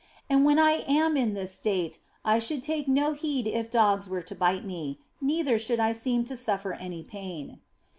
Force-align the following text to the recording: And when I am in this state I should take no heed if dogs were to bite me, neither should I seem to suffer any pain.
And 0.31 0.43
when 0.43 0.57
I 0.57 0.83
am 0.87 1.15
in 1.15 1.35
this 1.35 1.53
state 1.53 1.99
I 2.25 2.39
should 2.39 2.63
take 2.63 2.87
no 2.87 3.13
heed 3.13 3.45
if 3.45 3.69
dogs 3.69 4.09
were 4.09 4.23
to 4.23 4.33
bite 4.33 4.65
me, 4.65 4.97
neither 5.21 5.59
should 5.59 5.79
I 5.79 5.91
seem 5.91 6.25
to 6.25 6.35
suffer 6.35 6.73
any 6.73 7.03
pain. 7.03 7.59